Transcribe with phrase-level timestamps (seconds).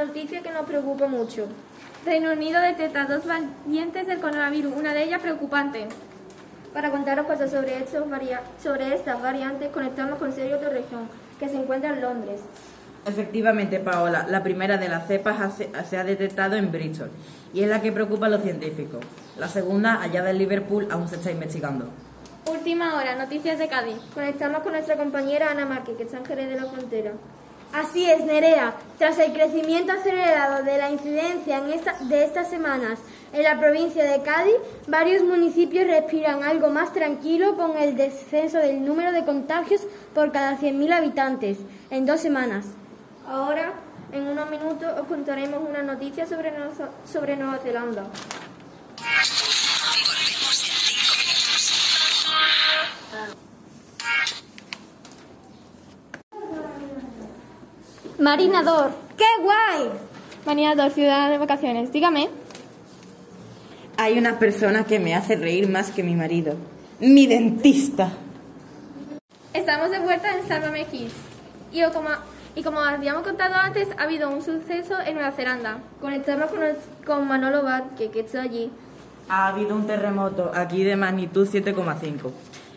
[0.00, 1.46] una noticia que nos preocupa mucho.
[2.06, 5.88] Reino Unido detecta dos variantes del coronavirus, una de ellas preocupante.
[6.72, 8.04] Para contaros cosas sobre, estos
[8.62, 11.08] sobre estas variantes, conectamos con Sergio Torrejón,
[11.38, 12.40] que se encuentra en Londres.
[13.04, 15.54] Efectivamente, Paola, la primera de las cepas
[15.88, 17.10] se ha detectado en Bristol
[17.52, 19.00] y es la que preocupa a los científicos.
[19.38, 21.86] La segunda, hallada en Liverpool, aún se está investigando.
[22.46, 23.96] Última hora, noticias de Cádiz.
[24.14, 27.12] Conectamos con nuestra compañera Ana Márquez, que está en Jerez de la Frontera.
[27.72, 28.74] Así es, Nerea.
[28.98, 32.98] Tras el crecimiento acelerado de la incidencia en esta- de estas semanas
[33.32, 34.56] en la provincia de Cádiz,
[34.88, 39.82] varios municipios respiran algo más tranquilo con el descenso del número de contagios
[40.14, 41.58] por cada 100.000 habitantes
[41.90, 42.66] en dos semanas.
[43.26, 43.72] Ahora,
[44.12, 48.02] en unos minutos, os contaremos una noticia sobre, Nueva- sobre Nueva Zelanda.
[58.20, 58.90] Marinador.
[59.16, 59.90] ¡Qué guay!
[60.46, 61.90] Marinador, ciudad de vacaciones.
[61.92, 62.28] Dígame.
[63.96, 66.54] Hay una persona que me hace reír más que mi marido.
[67.00, 68.10] Mi dentista.
[69.52, 71.12] Estamos de vuelta en Sálvame Kids.
[71.72, 72.08] Y como,
[72.54, 75.78] y como habíamos contado antes, ha habido un suceso en Nueva Zelanda.
[76.00, 78.70] Conectamos con, el- con Manolo Bat, que, que está allí.
[79.28, 82.30] Ha habido un terremoto aquí de magnitud 7,5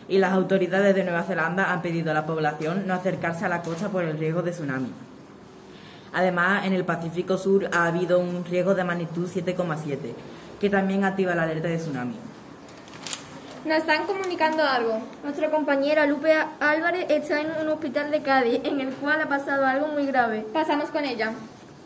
[0.08, 3.62] y las autoridades de Nueva Zelanda han pedido a la población no acercarse a la
[3.62, 4.88] costa por el riesgo de tsunami.
[6.14, 10.14] Además, en el Pacífico Sur ha habido un riesgo de magnitud 7,7
[10.60, 12.14] que también activa la alerta de tsunami.
[13.64, 15.00] Nos están comunicando algo.
[15.22, 19.66] Nuestra compañera Lupe Álvarez está en un hospital de Cádiz, en el cual ha pasado
[19.66, 20.46] algo muy grave.
[20.52, 21.32] Pasamos con ella.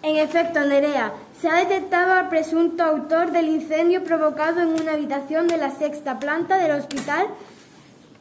[0.03, 5.49] En efecto, Nerea, se ha detectado al presunto autor del incendio provocado en una habitación
[5.49, 7.27] de la sexta planta del hospital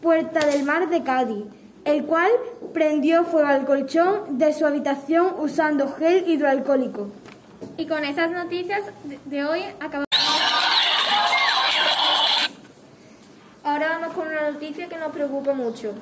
[0.02, 1.46] Puerta del Mar de Cádiz,
[1.88, 2.30] el cual
[2.74, 7.08] prendió fuego al colchón de su habitación usando gel hidroalcohólico.
[7.78, 10.06] Y con esas noticias de, de hoy acabamos.
[13.64, 15.94] Ahora vamos con una noticia que nos preocupa mucho.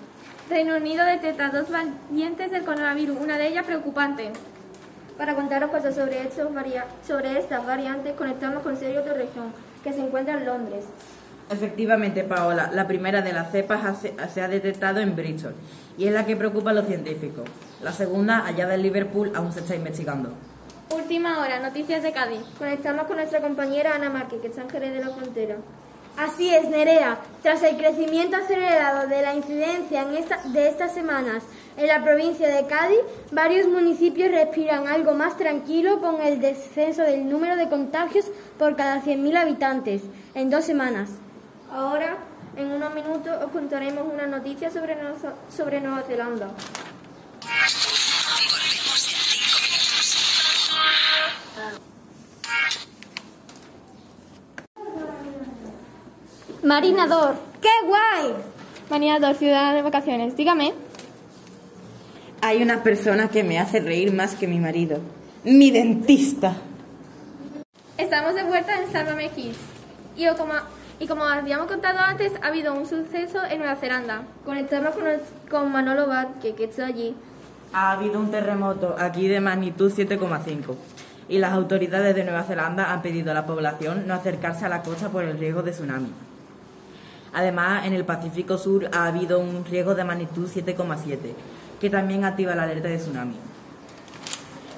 [0.50, 4.32] Reino Unido detecta dos variantes del coronavirus, una de ellas preocupante.
[5.20, 6.50] Para contaros cosas sobre, estos
[7.08, 9.54] sobre estas variantes, conectamos con Sergio Torrejón,
[9.84, 10.86] que se encuentra en Londres.
[11.50, 14.00] Efectivamente, Paola, la primera de las cepas
[14.34, 15.54] se, ha detectado en Bristol
[15.98, 17.44] y es la que preocupa a los científicos.
[17.84, 20.30] La segunda, hallada en Liverpool, aún se está investigando.
[20.90, 22.40] Última hora, noticias de Cádiz.
[22.58, 25.58] Conectamos con nuestra compañera Ana Márquez, que está en Jerez de la Frontera.
[26.18, 27.18] Así es, Nerea.
[27.44, 31.44] Tras el crecimiento acelerado de la incidencia en esta- de estas semanas
[31.76, 33.00] en la provincia de Cádiz,
[33.34, 38.26] varios municipios respiran algo más tranquilo con el descenso del número de contagios
[38.58, 40.02] por cada 100.000 habitantes
[40.34, 41.10] en dos semanas.
[41.72, 42.18] Ahora,
[42.56, 46.48] en unos minutos, os contaremos una noticia sobre, Nueva- sobre Nueva Zelanda.
[56.64, 57.36] Marinador.
[57.62, 58.34] ¡Qué guay!
[58.90, 60.36] Marinador, ciudad de vacaciones.
[60.36, 60.74] Dígame.
[62.42, 65.00] Hay una persona que me hace reír más que mi marido.
[65.44, 66.56] Mi dentista.
[67.98, 69.58] Estamos de vuelta en Sálvame Kids.
[70.18, 70.54] Y como,
[71.00, 74.24] y como habíamos contado antes, ha habido un suceso en Nueva Zelanda.
[74.44, 77.16] Conectamos con, el- con Manolo Bat, que, que allí.
[77.74, 80.76] Ha habido un terremoto aquí de magnitud 7,5
[81.28, 84.82] y las autoridades de Nueva Zelanda han pedido a la población no acercarse a la
[84.84, 86.12] costa por el riesgo de tsunami.
[87.34, 91.18] Además, en el Pacífico Sur ha habido un riesgo de magnitud 7,7
[91.82, 93.36] que también activa la alerta de tsunami.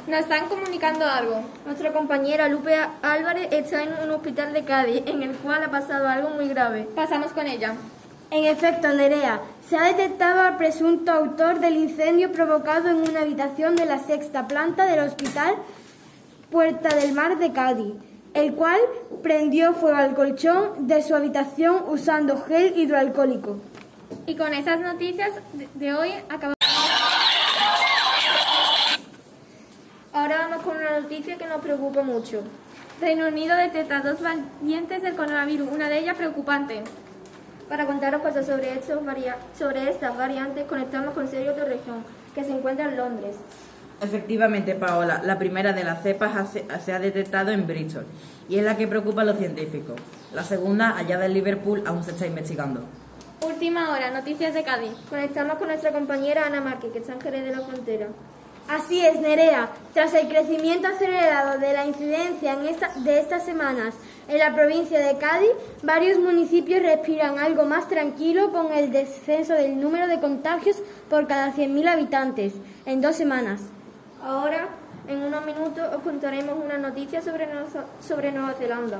[0.07, 1.41] Nos están comunicando algo.
[1.65, 6.07] Nuestra compañera Lupe Álvarez está en un hospital de Cádiz, en el cual ha pasado
[6.07, 6.87] algo muy grave.
[6.95, 7.75] Pasamos con ella.
[8.31, 13.75] En efecto, Nerea, se ha detectado al presunto autor del incendio provocado en una habitación
[13.75, 15.55] de la sexta planta del hospital
[16.51, 17.93] Puerta del Mar de Cádiz,
[18.33, 18.79] el cual
[19.21, 23.57] prendió fuego al colchón de su habitación usando gel hidroalcohólico.
[24.25, 25.31] Y con esas noticias
[25.75, 26.56] de, hoy acabamos.
[31.17, 32.43] Noticia que nos preocupa mucho.
[33.01, 36.83] Reino Unido detecta dos variantes del coronavirus, una de ellas preocupante.
[37.67, 38.99] Para contaros cosas sobre, estos
[39.57, 42.03] sobre estas variantes, conectamos con Sergio Torrejón,
[42.35, 43.35] que se encuentra en Londres.
[43.99, 46.51] Efectivamente, Paola, la primera de las cepas
[46.85, 48.05] se ha detectado en Bristol
[48.47, 49.95] y es la que preocupa a los científicos.
[50.35, 52.81] La segunda, hallada en Liverpool, aún se está investigando.
[53.41, 54.91] Última hora, noticias de Cádiz.
[55.09, 58.07] Conectamos con nuestra compañera Ana Márquez, que está en Jerez de la Frontera.
[58.69, 59.69] Así es, Nerea.
[59.93, 63.93] Tras el crecimiento acelerado de la incidencia en esta- de estas semanas
[64.27, 65.51] en la provincia de Cádiz,
[65.83, 70.77] varios municipios respiran algo más tranquilo con el descenso del número de contagios
[71.09, 72.53] por cada 100.000 habitantes
[72.85, 73.61] en dos semanas.
[74.21, 74.67] Ahora,
[75.07, 77.47] en unos minutos os contaremos una noticia sobre,
[78.05, 78.99] sobre Nueva Zelanda.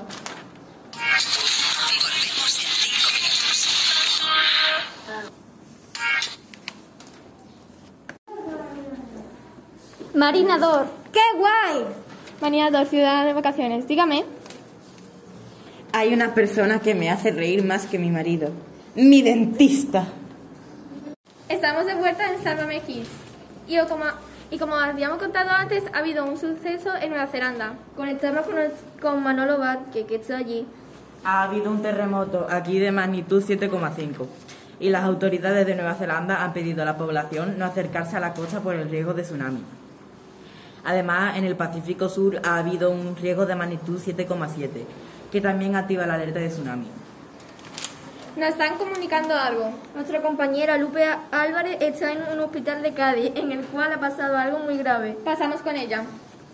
[10.21, 10.87] Marinador.
[11.13, 11.85] ¡Qué guay!
[12.41, 13.87] Marinador, ciudad de vacaciones.
[13.87, 14.25] Dígame.
[15.93, 18.49] Hay una persona que me hace reír más que mi marido.
[18.95, 20.05] Mi dentista.
[21.49, 23.07] Estamos de vuelta en Sálvame Kids.
[23.67, 24.05] Y como,
[24.49, 27.73] y como habíamos contado antes, ha habido un suceso en Nueva Zelanda.
[27.95, 30.65] Conectamos con, el- con Manolo Vázquez, que está allí.
[31.25, 34.25] Ha habido un terremoto aquí de magnitud 7,5
[34.79, 38.33] y las autoridades de Nueva Zelanda han pedido a la población no acercarse a la
[38.33, 39.61] costa por el riesgo de tsunami.
[40.83, 44.85] Además, en el Pacífico Sur ha habido un riesgo de magnitud 7,7
[45.31, 46.87] que también activa la alerta de tsunami.
[48.37, 49.71] Nos están comunicando algo.
[49.95, 54.37] Nuestra compañera Lupe Álvarez está en un hospital de Cádiz, en el cual ha pasado
[54.37, 55.17] algo muy grave.
[55.25, 56.03] Pasamos con ella.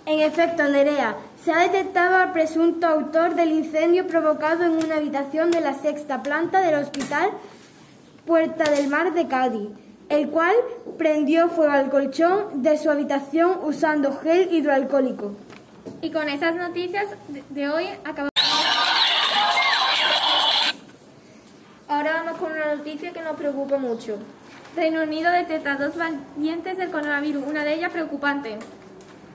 [0.05, 5.51] En efecto, Nerea, se ha detectado al presunto autor del incendio provocado en una habitación
[5.51, 7.31] de la sexta planta del hospital
[8.25, 9.67] Puerta del Mar de Cádiz,
[10.09, 10.55] el cual
[10.97, 15.35] prendió fuego al colchón de su habitación usando gel hidroalcohólico.
[16.01, 17.07] Y con esas noticias
[17.49, 18.29] de, hoy acabamos.
[21.87, 24.17] Ahora vamos con una noticia que nos preocupa mucho.
[24.75, 28.57] Reino Unido detecta dos variantes del coronavirus, una de ellas preocupante.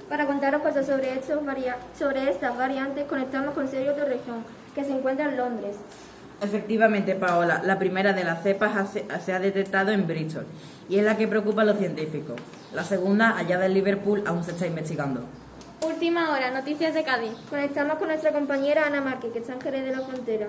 [0.08, 1.38] Para contaros cosas sobre, estos
[1.96, 4.44] sobre estas variantes, conectamos con Sergio Torrejón,
[4.74, 5.76] que se encuentra en Londres.
[6.40, 8.90] Efectivamente, Paola, la primera de las cepas
[9.24, 10.46] se, ha detectado en Bristol
[10.88, 12.36] y es la que preocupa a los científicos.
[12.72, 15.22] La segunda, allá de Liverpool, aún se está investigando.
[15.84, 17.32] Última hora, noticias de Cádiz.
[17.50, 20.46] Conectamos con nuestra compañera Ana Márquez, que está en Jerez de la Frontera.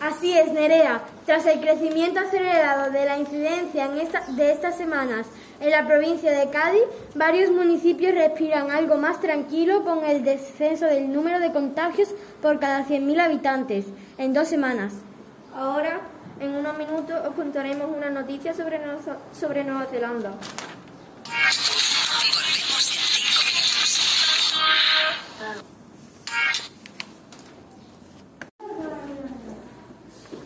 [0.00, 1.02] Así es, Nerea.
[1.26, 5.26] Tras el crecimiento acelerado de la incidencia en esta- de estas semanas
[5.60, 6.82] en la provincia de Cádiz,
[7.14, 12.08] varios municipios respiran algo más tranquilo con el descenso del número de contagios
[12.40, 13.84] por cada 100.000 habitantes
[14.18, 14.94] en dos semanas.
[15.54, 16.00] Ahora,
[16.38, 20.30] en unos minutos, os contaremos una noticia sobre, Nueva- sobre Nueva Zelanda.
[22.20, 24.00] Volvemos en cinco minutos.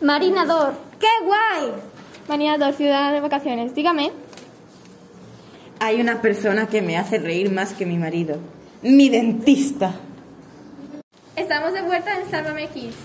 [0.01, 0.73] Marinador.
[0.99, 1.71] ¡Qué guay!
[2.27, 3.73] Marinador, ciudad de vacaciones.
[3.75, 4.11] Dígame.
[5.79, 8.39] Hay una persona que me hace reír más que mi marido.
[8.81, 9.93] Mi dentista.
[11.35, 12.95] Estamos de vuelta en Sálvame Kids.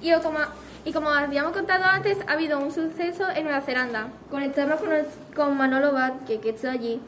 [0.00, 0.38] Y como,
[0.84, 4.08] y como habíamos contado antes, ha habido un suceso en Nueva Zelanda.
[4.30, 7.00] Conectamos con, el- con Manolo Vázquez, que está allí.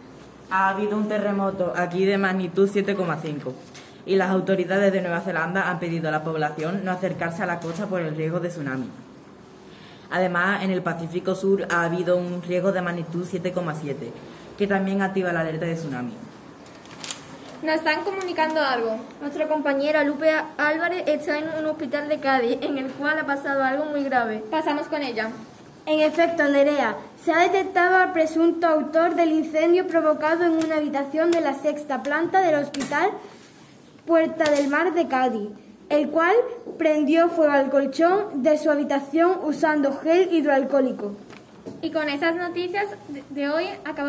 [0.50, 3.53] Ha habido un terremoto aquí de magnitud 7,5
[4.06, 7.59] y las autoridades de Nueva Zelanda han pedido a la población no acercarse a la
[7.61, 8.88] costa por el riesgo de tsunami.
[10.11, 13.94] Además, en el Pacífico Sur ha habido un riesgo de magnitud 7,7
[14.56, 16.12] que también activa la alerta de tsunami.
[17.64, 18.99] Nos están comunicando algo.
[19.22, 23.64] Nuestra compañera Lupe Álvarez está en un hospital de Cádiz, en el cual ha pasado
[23.64, 24.44] algo muy grave.
[24.50, 25.31] Pasamos con ella.
[25.87, 26.94] En efecto, Nerea,
[27.25, 32.02] se ha detectado al presunto autor del incendio provocado en una habitación de la sexta
[32.02, 33.12] planta del hospital
[34.05, 35.49] Puerta del Mar de Cádiz,
[35.88, 36.37] el cual
[36.76, 41.12] prendió fuego al colchón de su habitación usando gel hidroalcohólico.
[41.81, 44.02] Y con esas noticias de, de hoy acabamos.